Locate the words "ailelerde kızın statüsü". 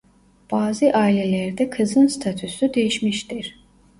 0.91-2.73